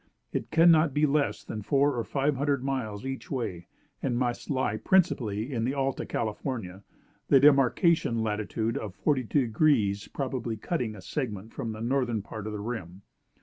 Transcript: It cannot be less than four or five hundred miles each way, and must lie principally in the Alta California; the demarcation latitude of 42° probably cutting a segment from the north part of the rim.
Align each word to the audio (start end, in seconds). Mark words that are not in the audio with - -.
It 0.33 0.49
cannot 0.49 0.95
be 0.95 1.05
less 1.05 1.43
than 1.43 1.61
four 1.61 1.95
or 1.95 2.03
five 2.03 2.35
hundred 2.35 2.63
miles 2.63 3.05
each 3.05 3.29
way, 3.29 3.67
and 4.01 4.17
must 4.17 4.49
lie 4.49 4.77
principally 4.77 5.53
in 5.53 5.63
the 5.63 5.75
Alta 5.75 6.07
California; 6.07 6.81
the 7.27 7.39
demarcation 7.39 8.23
latitude 8.23 8.79
of 8.79 8.97
42° 9.05 10.11
probably 10.11 10.57
cutting 10.57 10.95
a 10.95 11.01
segment 11.01 11.53
from 11.53 11.71
the 11.73 11.81
north 11.81 12.23
part 12.23 12.47
of 12.47 12.53
the 12.53 12.61
rim. 12.61 13.03